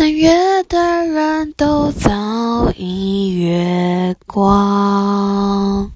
[0.00, 5.92] 能约的人都早已月光，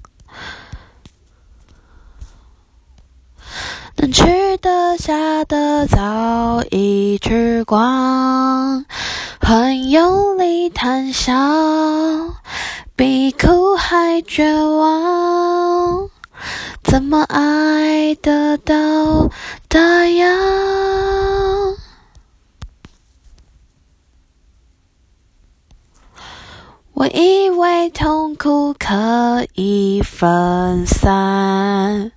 [3.95, 8.85] 能吃得下的早已吃光，
[9.41, 11.33] 很用力谈笑，
[12.95, 16.11] 比哭还绝望，
[16.83, 19.31] 怎么爱得到
[19.67, 20.35] 答样？
[26.97, 32.11] 我以为痛苦可以分散，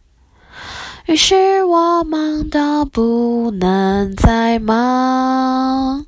[1.06, 6.04] 于是我忙到不能再忙，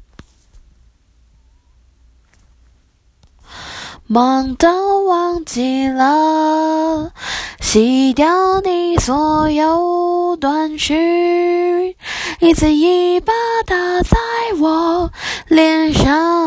[4.09, 4.69] 忙到
[5.07, 7.13] 忘记了
[7.61, 11.97] 洗掉你所有短句，
[12.41, 13.33] 一字一把
[13.65, 14.19] 打在
[14.59, 15.13] 我
[15.47, 16.40] 脸上。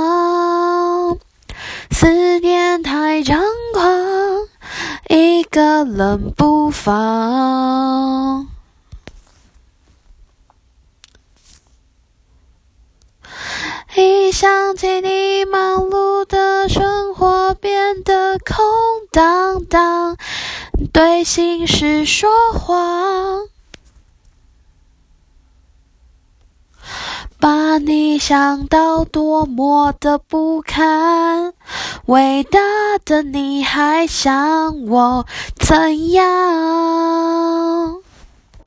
[5.54, 8.48] 一个人不放。
[13.95, 18.66] 一想起你，忙碌的生活变得空
[19.12, 20.18] 荡荡，
[20.92, 23.53] 对心事说谎。
[27.80, 31.54] 你想到多么的不堪，
[32.06, 32.60] 伟大
[33.06, 35.26] 的你还想我
[35.60, 37.62] 怎样？